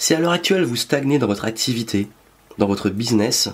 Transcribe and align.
Si 0.00 0.14
à 0.14 0.20
l'heure 0.20 0.30
actuelle 0.30 0.62
vous 0.62 0.76
stagnez 0.76 1.18
dans 1.18 1.26
votre 1.26 1.44
activité, 1.44 2.06
dans 2.56 2.68
votre 2.68 2.88
business, 2.88 3.48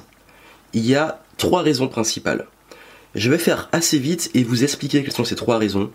il 0.74 0.86
y 0.86 0.94
a 0.94 1.22
trois 1.38 1.62
raisons 1.62 1.88
principales. 1.88 2.46
Je 3.14 3.30
vais 3.30 3.38
faire 3.38 3.70
assez 3.72 3.98
vite 3.98 4.30
et 4.34 4.44
vous 4.44 4.62
expliquer 4.62 5.02
quelles 5.02 5.14
sont 5.14 5.24
ces 5.24 5.36
trois 5.36 5.56
raisons 5.56 5.90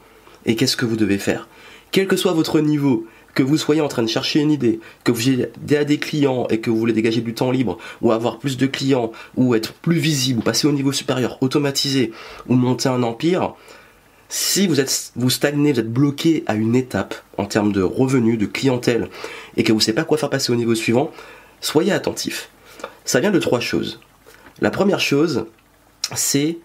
et 0.48 0.56
qu'est-ce 0.56 0.76
que 0.76 0.88
vous 0.88 0.96
devez 0.96 1.20
faire. 1.20 1.48
Quel 1.92 2.08
que 2.08 2.16
soit 2.16 2.34
votre 2.34 2.62
niveau, 2.62 3.06
que 3.36 3.44
vous 3.44 3.58
soyez 3.58 3.82
en 3.82 3.88
train 3.88 4.02
de 4.02 4.08
chercher 4.08 4.40
une 4.40 4.50
idée, 4.50 4.80
que 5.04 5.12
vous 5.12 5.30
ayez 5.30 5.52
des 5.86 6.00
clients 6.00 6.48
et 6.50 6.60
que 6.60 6.72
vous 6.72 6.78
voulez 6.78 6.94
dégager 6.94 7.22
du 7.22 7.36
temps 7.36 7.52
libre, 7.52 7.78
ou 8.02 8.12
avoir 8.12 8.40
plus 8.40 8.58
de 8.58 8.66
clients, 8.66 9.12
ou 9.36 9.54
être 9.54 9.74
plus 9.74 10.00
visible, 10.00 10.40
ou 10.40 10.42
passer 10.42 10.68
au 10.68 10.72
niveau 10.72 10.92
supérieur, 10.92 11.38
automatiser, 11.42 12.12
ou 12.48 12.56
monter 12.56 12.90
un 12.90 13.04
empire, 13.04 13.54
si 14.30 14.68
vous 14.68 14.80
êtes 14.80 15.12
vous 15.16 15.30
stagnez, 15.30 15.74
vous 15.74 15.80
êtes 15.80 15.92
bloqué 15.92 16.44
à 16.46 16.54
une 16.54 16.76
étape 16.76 17.16
en 17.38 17.46
termes 17.46 17.72
de 17.72 17.82
revenus, 17.82 18.38
de 18.38 18.46
clientèle, 18.46 19.10
et 19.58 19.64
que 19.64 19.72
vous 19.72 19.80
ne 19.80 19.84
savez 19.84 19.96
pas 19.96 20.04
quoi 20.04 20.18
faire 20.18 20.30
passer 20.30 20.54
au 20.54 20.56
niveau 20.56 20.76
suivant, 20.76 21.12
soyez 21.62 21.92
attentif. 21.92 22.50
Ça 23.06 23.20
vient 23.20 23.32
de 23.32 23.40
trois 23.40 23.60
choses. 23.60 24.00
La 24.62 24.70
première 24.70 25.00
chose, 25.00 25.48
c'est 26.16 26.60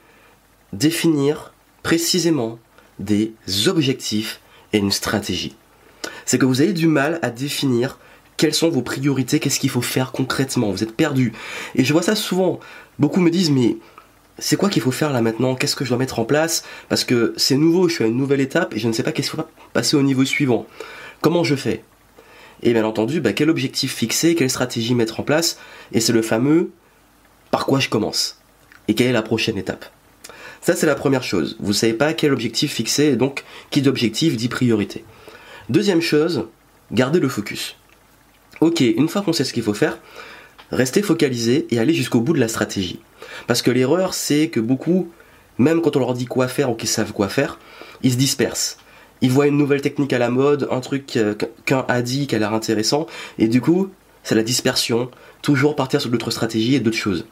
définir 0.72 1.54
précisément 1.82 2.58
des 2.98 3.32
objectifs 3.66 4.40
et 4.72 4.78
une 4.78 4.92
stratégie. 4.92 5.56
C'est 6.26 6.38
que 6.38 6.46
vous 6.46 6.60
avez 6.60 6.72
du 6.72 6.86
mal 6.86 7.18
à 7.22 7.30
définir 7.30 7.98
quelles 8.36 8.54
sont 8.54 8.68
vos 8.68 8.82
priorités, 8.82 9.38
qu'est-ce 9.38 9.60
qu'il 9.60 9.70
faut 9.70 9.82
faire 9.82 10.12
concrètement. 10.12 10.70
Vous 10.70 10.82
êtes 10.82 10.96
perdu. 10.96 11.32
Et 11.76 11.84
je 11.84 11.92
vois 11.92 12.02
ça 12.02 12.16
souvent. 12.16 12.60
Beaucoup 12.98 13.20
me 13.20 13.30
disent, 13.30 13.50
mais 13.50 13.76
c'est 14.38 14.56
quoi 14.56 14.68
qu'il 14.68 14.82
faut 14.82 14.90
faire 14.90 15.12
là 15.12 15.20
maintenant? 15.20 15.54
Qu'est-ce 15.54 15.76
que 15.76 15.84
je 15.84 15.90
dois 15.90 15.98
mettre 15.98 16.18
en 16.18 16.24
place? 16.24 16.64
Parce 16.88 17.04
que 17.04 17.34
c'est 17.36 17.56
nouveau, 17.56 17.88
je 17.88 17.94
suis 17.94 18.04
à 18.04 18.06
une 18.06 18.16
nouvelle 18.16 18.40
étape 18.40 18.74
et 18.74 18.78
je 18.78 18.88
ne 18.88 18.92
sais 18.92 19.02
pas 19.02 19.12
qu'est-ce 19.12 19.30
qu'il 19.30 19.40
faut 19.40 19.46
passer 19.72 19.96
au 19.96 20.02
niveau 20.02 20.24
suivant. 20.24 20.66
Comment 21.20 21.44
je 21.44 21.54
fais? 21.54 21.84
Et 22.62 22.72
bien 22.72 22.84
entendu, 22.84 23.20
bah, 23.20 23.32
quel 23.32 23.50
objectif 23.50 23.94
fixer, 23.94 24.34
quelle 24.34 24.50
stratégie 24.50 24.94
mettre 24.94 25.20
en 25.20 25.22
place? 25.22 25.58
Et 25.92 26.00
c'est 26.00 26.12
le 26.12 26.22
fameux 26.22 26.70
par 27.50 27.66
quoi 27.66 27.78
je 27.78 27.88
commence? 27.88 28.40
Et 28.88 28.94
quelle 28.94 29.08
est 29.08 29.12
la 29.12 29.22
prochaine 29.22 29.58
étape? 29.58 29.86
Ça 30.60 30.74
c'est 30.74 30.86
la 30.86 30.94
première 30.94 31.22
chose. 31.22 31.56
Vous 31.60 31.68
ne 31.68 31.74
savez 31.74 31.92
pas 31.92 32.14
quel 32.14 32.32
objectif 32.32 32.72
fixer 32.72 33.04
et 33.04 33.16
donc 33.16 33.44
qui 33.70 33.82
d'objectif 33.82 34.36
dit 34.36 34.48
priorité. 34.48 35.04
Deuxième 35.68 36.00
chose, 36.00 36.46
gardez 36.90 37.20
le 37.20 37.28
focus. 37.28 37.76
Ok, 38.60 38.80
une 38.80 39.08
fois 39.08 39.22
qu'on 39.22 39.32
sait 39.32 39.44
ce 39.44 39.52
qu'il 39.52 39.62
faut 39.62 39.74
faire, 39.74 39.98
restez 40.70 41.02
focalisé 41.02 41.66
et 41.70 41.78
allez 41.78 41.92
jusqu'au 41.92 42.20
bout 42.20 42.32
de 42.32 42.40
la 42.40 42.48
stratégie. 42.48 43.00
Parce 43.46 43.62
que 43.62 43.70
l'erreur, 43.70 44.14
c'est 44.14 44.48
que 44.48 44.60
beaucoup, 44.60 45.10
même 45.58 45.80
quand 45.80 45.96
on 45.96 46.00
leur 46.00 46.14
dit 46.14 46.26
quoi 46.26 46.48
faire 46.48 46.70
ou 46.70 46.74
qu'ils 46.74 46.88
savent 46.88 47.12
quoi 47.12 47.28
faire, 47.28 47.58
ils 48.02 48.12
se 48.12 48.16
dispersent. 48.16 48.78
Ils 49.20 49.30
voient 49.30 49.46
une 49.46 49.56
nouvelle 49.56 49.80
technique 49.80 50.12
à 50.12 50.18
la 50.18 50.28
mode, 50.30 50.68
un 50.70 50.80
truc 50.80 51.18
qu'un 51.64 51.84
a 51.88 52.02
dit 52.02 52.26
qui 52.26 52.34
a 52.34 52.38
l'air 52.38 52.52
intéressant, 52.52 53.06
et 53.38 53.48
du 53.48 53.60
coup, 53.60 53.90
c'est 54.22 54.34
la 54.34 54.42
dispersion, 54.42 55.10
toujours 55.42 55.76
partir 55.76 56.00
sur 56.00 56.10
d'autres 56.10 56.30
stratégies 56.30 56.74
et 56.74 56.80
d'autres 56.80 56.96
choses. 56.96 57.26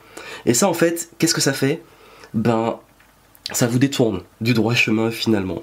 Et 0.47 0.55
ça, 0.55 0.69
en 0.69 0.75
fait, 0.75 1.11
qu'est-ce 1.19 1.35
que 1.35 1.41
ça 1.41 1.53
fait? 1.53 1.83
Ben, 2.35 2.79
ça 3.51 3.67
vous 3.67 3.79
détourne 3.79 4.23
du 4.41 4.55
droit 4.55 4.75
chemin 4.75 5.11
finalement. 5.11 5.63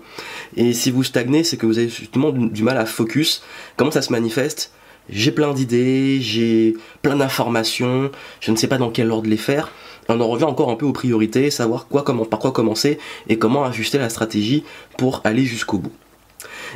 Et 0.55 0.73
si 0.73 0.91
vous 0.91 1.03
stagnez, 1.03 1.43
c'est 1.43 1.57
que 1.57 1.65
vous 1.65 1.77
avez 1.77 1.89
justement 1.89 2.31
du 2.31 2.63
mal 2.63 2.77
à 2.77 2.85
focus. 2.85 3.41
Comment 3.77 3.91
ça 3.91 4.01
se 4.01 4.11
manifeste? 4.11 4.71
J'ai 5.11 5.31
plein 5.31 5.53
d'idées, 5.53 6.19
j'ai 6.21 6.75
plein 7.01 7.15
d'informations, 7.15 8.11
je 8.39 8.51
ne 8.51 8.55
sais 8.55 8.67
pas 8.67 8.77
dans 8.77 8.91
quel 8.91 9.11
ordre 9.11 9.29
les 9.29 9.37
faire 9.37 9.71
on 10.09 10.21
en 10.21 10.27
revient 10.27 10.45
encore 10.45 10.69
un 10.69 10.75
peu 10.75 10.85
aux 10.85 10.93
priorités, 10.93 11.51
savoir 11.51 11.87
quoi, 11.87 12.03
par 12.03 12.39
quoi 12.39 12.51
commencer 12.51 12.97
et 13.27 13.37
comment 13.37 13.63
ajuster 13.63 13.97
la 13.97 14.09
stratégie 14.09 14.63
pour 14.97 15.21
aller 15.23 15.45
jusqu'au 15.45 15.77
bout. 15.77 15.93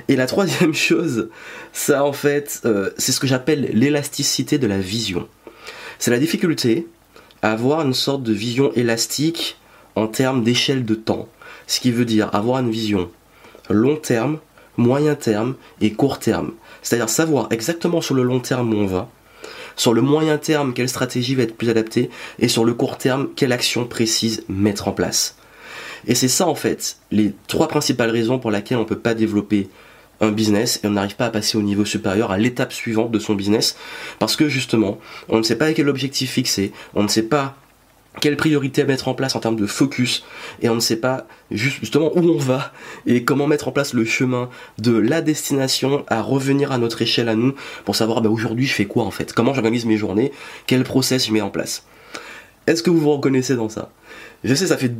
Et 0.07 0.15
la 0.15 0.27
troisième 0.27 0.73
chose, 0.73 1.29
ça 1.71 2.03
en 2.03 2.13
fait, 2.13 2.61
euh, 2.65 2.91
c'est 2.97 3.11
ce 3.11 3.19
que 3.19 3.27
j'appelle 3.27 3.71
l'élasticité 3.73 4.57
de 4.57 4.67
la 4.67 4.79
vision. 4.79 5.27
C'est 5.99 6.11
la 6.11 6.19
difficulté 6.19 6.87
à 7.41 7.51
avoir 7.51 7.81
une 7.81 7.93
sorte 7.93 8.23
de 8.23 8.33
vision 8.33 8.71
élastique 8.73 9.57
en 9.95 10.07
termes 10.07 10.43
d'échelle 10.43 10.85
de 10.85 10.95
temps. 10.95 11.27
Ce 11.67 11.79
qui 11.79 11.91
veut 11.91 12.05
dire 12.05 12.33
avoir 12.33 12.59
une 12.59 12.71
vision 12.71 13.09
long 13.69 13.95
terme, 13.95 14.39
moyen 14.77 15.15
terme 15.15 15.55
et 15.81 15.93
court 15.93 16.19
terme. 16.19 16.53
C'est-à-dire 16.81 17.09
savoir 17.09 17.47
exactement 17.51 18.01
sur 18.01 18.15
le 18.15 18.23
long 18.23 18.39
terme 18.39 18.73
où 18.73 18.77
on 18.77 18.85
va, 18.85 19.09
sur 19.75 19.93
le 19.93 20.01
moyen 20.01 20.37
terme, 20.37 20.73
quelle 20.73 20.89
stratégie 20.89 21.35
va 21.35 21.43
être 21.43 21.57
plus 21.57 21.69
adaptée 21.69 22.09
et 22.39 22.47
sur 22.47 22.65
le 22.65 22.73
court 22.73 22.97
terme, 22.97 23.29
quelle 23.35 23.51
action 23.51 23.85
précise 23.85 24.43
mettre 24.47 24.87
en 24.87 24.91
place. 24.91 25.37
Et 26.05 26.15
c'est 26.15 26.27
ça 26.27 26.47
en 26.47 26.55
fait, 26.55 26.97
les 27.11 27.33
trois 27.47 27.67
principales 27.67 28.11
raisons 28.11 28.39
pour 28.39 28.51
lesquelles 28.51 28.77
on 28.77 28.81
ne 28.81 28.87
peut 28.87 28.99
pas 28.99 29.13
développer 29.13 29.69
un 30.21 30.31
business 30.31 30.79
et 30.83 30.87
on 30.87 30.91
n'arrive 30.91 31.15
pas 31.15 31.25
à 31.25 31.29
passer 31.29 31.57
au 31.57 31.61
niveau 31.61 31.85
supérieur, 31.85 32.31
à 32.31 32.37
l'étape 32.37 32.73
suivante 32.73 33.11
de 33.11 33.19
son 33.19 33.35
business, 33.35 33.77
parce 34.19 34.35
que 34.35 34.47
justement, 34.47 34.99
on 35.29 35.37
ne 35.37 35.43
sait 35.43 35.57
pas 35.57 35.73
quel 35.73 35.89
objectif 35.89 36.31
fixer, 36.31 36.71
on 36.93 37.03
ne 37.03 37.07
sait 37.07 37.23
pas 37.23 37.55
quelle 38.21 38.37
priorité 38.37 38.83
mettre 38.83 39.07
en 39.07 39.13
place 39.13 39.35
en 39.35 39.39
termes 39.39 39.55
de 39.55 39.65
focus. 39.65 40.25
Et 40.61 40.69
on 40.69 40.75
ne 40.75 40.79
sait 40.79 40.99
pas 40.99 41.27
justement 41.51 42.11
où 42.15 42.19
on 42.19 42.37
va 42.37 42.71
et 43.05 43.23
comment 43.23 43.47
mettre 43.47 43.67
en 43.67 43.71
place 43.71 43.93
le 43.93 44.05
chemin 44.05 44.49
de 44.77 44.95
la 44.95 45.21
destination 45.21 46.05
à 46.07 46.21
revenir 46.21 46.71
à 46.71 46.77
notre 46.77 47.01
échelle 47.01 47.29
à 47.29 47.35
nous 47.35 47.53
pour 47.85 47.95
savoir 47.95 48.21
bah, 48.21 48.29
aujourd'hui 48.29 48.65
je 48.65 48.73
fais 48.73 48.85
quoi 48.85 49.03
en 49.03 49.11
fait, 49.11 49.33
comment 49.33 49.53
j'organise 49.53 49.85
mes 49.85 49.97
journées, 49.97 50.31
quel 50.67 50.83
process 50.83 51.27
je 51.27 51.31
mets 51.31 51.41
en 51.41 51.49
place? 51.49 51.85
Est-ce 52.65 52.81
que 52.81 52.89
vous 52.89 52.99
vous 52.99 53.11
reconnaissez 53.11 53.55
dans 53.55 53.69
ça? 53.69 53.89
Je 54.43 54.53
sais, 54.55 54.67
ça 54.67 54.77
fait 54.77 54.91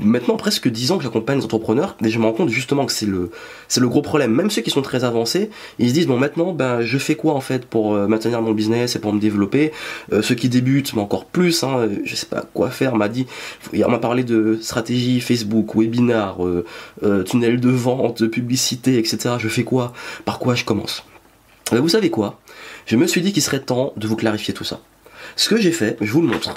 maintenant 0.00 0.36
presque 0.36 0.68
10 0.68 0.90
ans 0.90 0.98
que 0.98 1.04
j'accompagne 1.04 1.38
les 1.38 1.44
entrepreneurs, 1.44 1.96
et 2.04 2.08
je 2.08 2.18
me 2.18 2.24
rends 2.24 2.32
compte 2.32 2.48
justement 2.48 2.86
que 2.86 2.92
c'est 2.92 3.06
le, 3.06 3.30
c'est 3.68 3.80
le 3.80 3.88
gros 3.88 4.02
problème. 4.02 4.32
Même 4.32 4.50
ceux 4.50 4.62
qui 4.62 4.70
sont 4.70 4.82
très 4.82 5.04
avancés, 5.04 5.50
ils 5.78 5.88
se 5.88 5.94
disent, 5.94 6.06
bon 6.08 6.18
maintenant, 6.18 6.52
ben, 6.52 6.82
je 6.82 6.98
fais 6.98 7.14
quoi 7.14 7.34
en 7.34 7.40
fait 7.40 7.66
pour 7.66 7.94
euh, 7.94 8.08
maintenir 8.08 8.42
mon 8.42 8.52
business 8.52 8.96
et 8.96 8.98
pour 8.98 9.12
me 9.12 9.20
développer? 9.20 9.72
Euh, 10.12 10.22
Ceux 10.22 10.34
qui 10.34 10.48
débutent, 10.48 10.94
mais 10.94 11.02
encore 11.02 11.24
plus, 11.24 11.62
hein, 11.62 11.88
je 12.04 12.14
sais 12.16 12.26
pas 12.26 12.44
quoi 12.52 12.70
faire, 12.70 12.96
m'a 12.96 13.08
dit, 13.08 13.26
on 13.74 13.90
m'a 13.90 13.98
parlé 13.98 14.24
de 14.24 14.58
stratégie 14.60 15.20
Facebook, 15.20 15.76
webinar, 15.76 16.44
euh, 16.44 16.64
tunnel 17.24 17.60
de 17.60 17.70
vente, 17.70 18.26
publicité, 18.26 18.98
etc. 18.98 19.36
Je 19.38 19.48
fais 19.48 19.64
quoi? 19.64 19.92
Par 20.24 20.38
quoi 20.40 20.54
je 20.56 20.64
commence? 20.64 21.04
Ben, 21.70 21.78
Vous 21.80 21.88
savez 21.90 22.10
quoi? 22.10 22.40
Je 22.86 22.96
me 22.96 23.06
suis 23.06 23.20
dit 23.20 23.32
qu'il 23.32 23.42
serait 23.42 23.60
temps 23.60 23.92
de 23.96 24.06
vous 24.08 24.16
clarifier 24.16 24.52
tout 24.54 24.64
ça. 24.64 24.80
Ce 25.36 25.48
que 25.48 25.56
j'ai 25.56 25.72
fait, 25.72 25.96
je 26.00 26.10
vous 26.10 26.22
le 26.22 26.28
montre. 26.28 26.54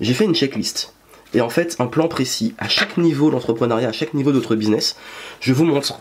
J'ai 0.00 0.14
fait 0.14 0.24
une 0.24 0.34
checklist. 0.34 0.94
Et 1.34 1.40
en 1.40 1.48
fait, 1.48 1.76
un 1.78 1.86
plan 1.86 2.08
précis 2.08 2.54
à 2.58 2.68
chaque 2.68 2.96
niveau 2.96 3.30
d'entrepreneuriat, 3.30 3.88
à 3.88 3.92
chaque 3.92 4.14
niveau 4.14 4.32
de 4.32 4.38
votre 4.38 4.56
business, 4.56 4.96
je 5.40 5.52
vous 5.52 5.64
montre 5.64 6.00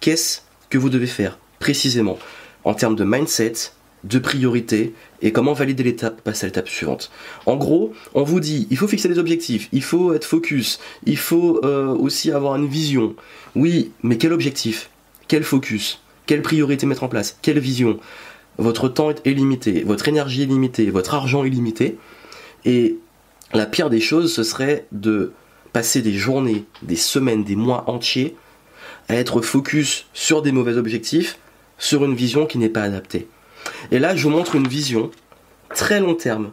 qu'est-ce 0.00 0.40
que 0.68 0.78
vous 0.78 0.90
devez 0.90 1.06
faire 1.06 1.38
précisément 1.58 2.18
en 2.64 2.74
termes 2.74 2.96
de 2.96 3.04
mindset, 3.04 3.52
de 4.04 4.18
priorité 4.18 4.94
et 5.20 5.32
comment 5.32 5.52
valider 5.52 5.84
l'étape, 5.84 6.20
passer 6.22 6.44
à 6.44 6.48
l'étape 6.48 6.68
suivante. 6.68 7.10
En 7.46 7.56
gros, 7.56 7.92
on 8.14 8.24
vous 8.24 8.40
dit, 8.40 8.66
il 8.70 8.76
faut 8.76 8.88
fixer 8.88 9.08
des 9.08 9.18
objectifs, 9.18 9.68
il 9.72 9.82
faut 9.82 10.12
être 10.12 10.24
focus, 10.24 10.80
il 11.06 11.16
faut 11.16 11.60
euh, 11.64 11.86
aussi 11.86 12.30
avoir 12.30 12.56
une 12.56 12.66
vision. 12.66 13.14
Oui, 13.54 13.92
mais 14.02 14.18
quel 14.18 14.32
objectif? 14.32 14.90
Quel 15.28 15.44
focus? 15.44 16.00
Quelle 16.26 16.42
priorité 16.42 16.86
mettre 16.86 17.04
en 17.04 17.08
place? 17.08 17.38
Quelle 17.42 17.58
vision? 17.58 17.98
Votre 18.58 18.88
temps 18.88 19.10
est 19.10 19.30
limité, 19.30 19.82
votre 19.84 20.08
énergie 20.08 20.42
est 20.42 20.46
limitée, 20.46 20.90
votre 20.90 21.14
argent 21.14 21.44
est 21.44 21.50
limité. 21.50 21.98
Et 22.64 22.98
la 23.52 23.66
pire 23.66 23.90
des 23.90 24.00
choses, 24.00 24.32
ce 24.32 24.42
serait 24.42 24.86
de 24.92 25.32
passer 25.72 26.02
des 26.02 26.12
journées, 26.12 26.64
des 26.82 26.96
semaines, 26.96 27.44
des 27.44 27.56
mois 27.56 27.84
entiers 27.88 28.36
à 29.08 29.16
être 29.16 29.40
focus 29.40 30.06
sur 30.12 30.42
des 30.42 30.52
mauvais 30.52 30.76
objectifs, 30.76 31.38
sur 31.78 32.04
une 32.04 32.14
vision 32.14 32.46
qui 32.46 32.58
n'est 32.58 32.68
pas 32.68 32.82
adaptée. 32.82 33.26
Et 33.90 33.98
là, 33.98 34.14
je 34.14 34.24
vous 34.24 34.30
montre 34.30 34.54
une 34.54 34.68
vision 34.68 35.10
très 35.74 36.00
long 36.00 36.14
terme 36.14 36.52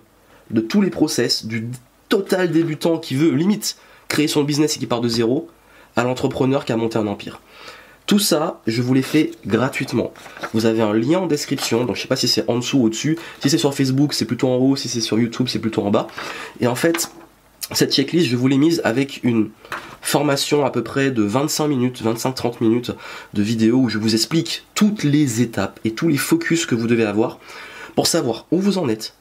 de 0.49 0.61
tous 0.61 0.81
les 0.81 0.89
process, 0.89 1.45
du 1.45 1.69
total 2.07 2.51
débutant 2.51 2.97
qui 2.97 3.15
veut 3.15 3.31
limite 3.31 3.77
créer 4.07 4.27
son 4.27 4.43
business 4.43 4.75
et 4.75 4.79
qui 4.79 4.87
part 4.87 5.01
de 5.01 5.09
zéro, 5.09 5.49
à 5.95 6.03
l'entrepreneur 6.03 6.65
qui 6.65 6.71
a 6.71 6.77
monté 6.77 6.97
un 6.97 7.07
empire. 7.07 7.41
Tout 8.09 8.17
ça, 8.17 8.59
je 8.65 8.81
vous 8.81 8.95
l'ai 8.95 9.03
fait 9.03 9.29
gratuitement. 9.45 10.11
Vous 10.55 10.65
avez 10.65 10.81
un 10.81 10.93
lien 10.93 11.19
en 11.19 11.27
description, 11.27 11.85
donc 11.85 11.95
je 11.95 12.01
sais 12.01 12.07
pas 12.07 12.15
si 12.15 12.27
c'est 12.27 12.43
en 12.49 12.55
dessous 12.55 12.79
ou 12.79 12.85
au-dessus. 12.85 13.19
Si 13.39 13.51
c'est 13.51 13.59
sur 13.59 13.75
Facebook, 13.75 14.15
c'est 14.15 14.25
plutôt 14.25 14.47
en 14.47 14.55
haut. 14.55 14.75
Si 14.75 14.89
c'est 14.89 14.99
sur 14.99 15.19
YouTube, 15.19 15.45
c'est 15.47 15.59
plutôt 15.59 15.83
en 15.83 15.91
bas. 15.91 16.07
Et 16.59 16.65
en 16.65 16.73
fait, 16.73 17.11
cette 17.71 17.93
checklist, 17.93 18.25
je 18.25 18.35
vous 18.35 18.47
l'ai 18.47 18.57
mise 18.57 18.81
avec 18.83 19.19
une 19.21 19.51
formation 20.01 20.65
à 20.65 20.71
peu 20.71 20.81
près 20.83 21.11
de 21.11 21.21
25 21.21 21.67
minutes, 21.67 22.01
25-30 22.03 22.61
minutes 22.61 22.93
de 23.35 23.43
vidéo 23.43 23.77
où 23.77 23.89
je 23.89 23.99
vous 23.99 24.15
explique 24.15 24.65
toutes 24.73 25.03
les 25.03 25.43
étapes 25.43 25.79
et 25.85 25.91
tous 25.91 26.07
les 26.07 26.17
focus 26.17 26.65
que 26.65 26.73
vous 26.73 26.87
devez 26.87 27.05
avoir 27.05 27.37
pour 27.93 28.07
savoir 28.07 28.47
où 28.49 28.57
vous 28.57 28.79
en 28.79 28.89
êtes 28.89 29.13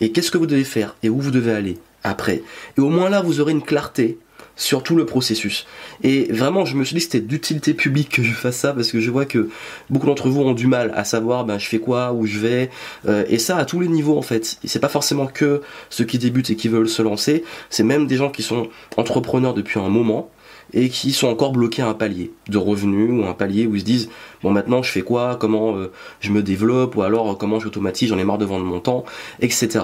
et 0.00 0.10
qu'est-ce 0.10 0.30
que 0.30 0.38
vous 0.38 0.46
devez 0.46 0.64
faire 0.64 0.96
et 1.02 1.10
où 1.10 1.20
vous 1.20 1.32
devez 1.32 1.52
aller 1.52 1.76
après. 2.02 2.42
Et 2.78 2.80
au 2.80 2.88
moins 2.88 3.10
là, 3.10 3.20
vous 3.20 3.40
aurez 3.40 3.52
une 3.52 3.60
clarté 3.60 4.16
sur 4.56 4.82
tout 4.82 4.96
le 4.96 5.06
processus. 5.06 5.66
Et 6.02 6.30
vraiment, 6.32 6.64
je 6.64 6.76
me 6.76 6.84
suis 6.84 6.94
dit 6.94 7.00
que 7.00 7.04
c'était 7.04 7.20
d'utilité 7.20 7.74
publique 7.74 8.10
que 8.10 8.22
je 8.22 8.32
fasse 8.32 8.56
ça 8.56 8.72
parce 8.72 8.90
que 8.90 9.00
je 9.00 9.10
vois 9.10 9.24
que 9.24 9.48
beaucoup 9.90 10.06
d'entre 10.06 10.28
vous 10.28 10.42
ont 10.42 10.52
du 10.52 10.66
mal 10.66 10.92
à 10.94 11.04
savoir 11.04 11.44
ben, 11.44 11.58
je 11.58 11.66
fais 11.66 11.78
quoi, 11.78 12.12
où 12.12 12.26
je 12.26 12.38
vais, 12.38 12.70
euh, 13.08 13.24
et 13.28 13.38
ça 13.38 13.56
à 13.56 13.64
tous 13.64 13.80
les 13.80 13.88
niveaux 13.88 14.18
en 14.18 14.22
fait. 14.22 14.58
C'est 14.64 14.80
pas 14.80 14.88
forcément 14.88 15.26
que 15.26 15.62
ceux 15.90 16.04
qui 16.04 16.18
débutent 16.18 16.50
et 16.50 16.56
qui 16.56 16.68
veulent 16.68 16.88
se 16.88 17.02
lancer, 17.02 17.44
c'est 17.70 17.84
même 17.84 18.06
des 18.06 18.16
gens 18.16 18.30
qui 18.30 18.42
sont 18.42 18.68
entrepreneurs 18.96 19.54
depuis 19.54 19.78
un 19.80 19.88
moment 19.88 20.30
et 20.74 20.88
qui 20.88 21.12
sont 21.12 21.28
encore 21.28 21.52
bloqués 21.52 21.82
à 21.82 21.88
un 21.88 21.94
palier 21.94 22.32
de 22.48 22.58
revenus 22.58 23.10
ou 23.10 23.26
un 23.26 23.34
palier 23.34 23.66
où 23.66 23.74
ils 23.74 23.80
se 23.80 23.84
disent 23.84 24.08
bon 24.42 24.50
maintenant 24.50 24.82
je 24.82 24.90
fais 24.90 25.02
quoi, 25.02 25.36
comment 25.38 25.76
euh, 25.76 25.90
je 26.20 26.30
me 26.30 26.42
développe 26.42 26.96
ou 26.96 27.02
alors 27.02 27.36
comment 27.36 27.60
j'automatise, 27.60 28.08
j'en 28.08 28.18
ai 28.18 28.24
marre 28.24 28.38
de 28.38 28.44
vendre 28.44 28.64
mon 28.64 28.80
temps, 28.80 29.04
etc. 29.40 29.80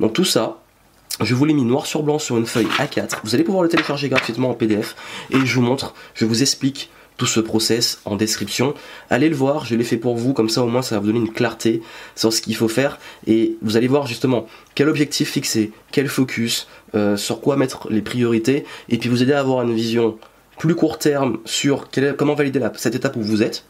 Donc 0.00 0.12
tout 0.12 0.24
ça, 0.24 0.61
je 1.20 1.34
vous 1.34 1.44
l'ai 1.44 1.54
mis 1.54 1.64
noir 1.64 1.86
sur 1.86 2.02
blanc 2.02 2.18
sur 2.18 2.36
une 2.38 2.46
feuille 2.46 2.68
A4. 2.78 3.18
Vous 3.24 3.34
allez 3.34 3.44
pouvoir 3.44 3.62
le 3.62 3.68
télécharger 3.68 4.08
gratuitement 4.08 4.50
en 4.50 4.54
PDF 4.54 4.96
et 5.30 5.44
je 5.44 5.54
vous 5.54 5.62
montre, 5.62 5.94
je 6.14 6.24
vous 6.24 6.42
explique 6.42 6.90
tout 7.16 7.26
ce 7.26 7.40
process 7.40 8.00
en 8.04 8.16
description. 8.16 8.74
Allez 9.10 9.28
le 9.28 9.36
voir, 9.36 9.64
je 9.64 9.74
l'ai 9.76 9.84
fait 9.84 9.98
pour 9.98 10.16
vous, 10.16 10.32
comme 10.32 10.48
ça 10.48 10.62
au 10.62 10.68
moins 10.68 10.82
ça 10.82 10.96
va 10.96 11.00
vous 11.00 11.08
donner 11.08 11.20
une 11.20 11.32
clarté 11.32 11.82
sur 12.16 12.32
ce 12.32 12.40
qu'il 12.40 12.56
faut 12.56 12.68
faire 12.68 12.98
et 13.26 13.56
vous 13.62 13.76
allez 13.76 13.88
voir 13.88 14.06
justement 14.06 14.46
quel 14.74 14.88
objectif 14.88 15.30
fixer, 15.30 15.72
quel 15.92 16.08
focus, 16.08 16.66
euh, 16.94 17.16
sur 17.16 17.40
quoi 17.40 17.56
mettre 17.56 17.88
les 17.90 18.02
priorités 18.02 18.64
et 18.88 18.98
puis 18.98 19.08
vous 19.08 19.22
aider 19.22 19.32
à 19.32 19.40
avoir 19.40 19.62
une 19.62 19.74
vision 19.74 20.18
plus 20.58 20.74
court 20.74 20.98
terme 20.98 21.38
sur 21.44 21.88
comment 22.16 22.34
valider 22.34 22.60
cette 22.76 22.94
étape 22.94 23.16
où 23.16 23.22
vous 23.22 23.42
êtes, 23.42 23.64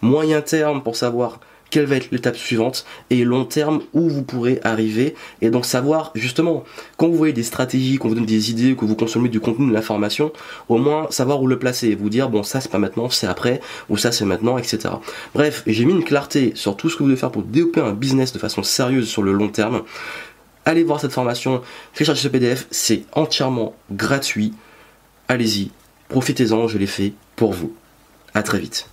moyen 0.00 0.40
terme 0.40 0.82
pour 0.82 0.96
savoir 0.96 1.40
quelle 1.70 1.86
va 1.86 1.96
être 1.96 2.10
l'étape 2.10 2.36
suivante 2.36 2.84
et 3.10 3.24
long 3.24 3.44
terme 3.44 3.80
où 3.92 4.08
vous 4.08 4.22
pourrez 4.22 4.60
arriver 4.64 5.14
et 5.40 5.50
donc 5.50 5.64
savoir 5.64 6.10
justement 6.14 6.64
quand 6.96 7.08
vous 7.08 7.16
voyez 7.16 7.32
des 7.32 7.42
stratégies, 7.42 7.96
qu'on 7.96 8.08
vous 8.08 8.14
donne 8.14 8.26
des 8.26 8.50
idées, 8.50 8.76
que 8.76 8.84
vous 8.84 8.96
consommez 8.96 9.28
du 9.28 9.40
contenu, 9.40 9.68
de 9.68 9.72
l'information, 9.72 10.32
au 10.68 10.78
moins 10.78 11.06
savoir 11.10 11.40
où 11.40 11.46
le 11.46 11.58
placer 11.58 11.94
vous 11.94 12.10
dire 12.10 12.28
bon 12.28 12.42
ça 12.42 12.60
c'est 12.60 12.70
pas 12.70 12.78
maintenant, 12.78 13.08
c'est 13.08 13.26
après 13.26 13.60
ou 13.88 13.96
ça 13.96 14.12
c'est 14.12 14.24
maintenant, 14.24 14.58
etc. 14.58 14.94
Bref, 15.34 15.62
j'ai 15.66 15.84
mis 15.84 15.92
une 15.92 16.04
clarté 16.04 16.52
sur 16.54 16.76
tout 16.76 16.90
ce 16.90 16.96
que 16.96 17.02
vous 17.02 17.08
devez 17.08 17.18
faire 17.18 17.30
pour 17.30 17.42
développer 17.42 17.80
un 17.80 17.92
business 17.92 18.32
de 18.32 18.38
façon 18.38 18.62
sérieuse 18.62 19.08
sur 19.08 19.22
le 19.22 19.32
long 19.32 19.48
terme. 19.48 19.82
Allez 20.64 20.84
voir 20.84 21.00
cette 21.00 21.12
formation, 21.12 21.62
téléchargez 21.94 22.22
ce 22.22 22.28
PDF, 22.28 22.66
c'est 22.70 23.04
entièrement 23.12 23.74
gratuit. 23.90 24.52
Allez-y, 25.28 25.70
profitez-en, 26.08 26.68
je 26.68 26.76
l'ai 26.76 26.86
fait 26.86 27.14
pour 27.36 27.52
vous. 27.52 27.72
À 28.34 28.42
très 28.42 28.58
vite. 28.58 28.89